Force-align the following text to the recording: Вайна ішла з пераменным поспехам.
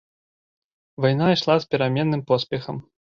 Вайна 1.05 1.27
ішла 1.35 1.59
з 1.67 1.69
пераменным 1.75 2.25
поспехам. 2.33 2.81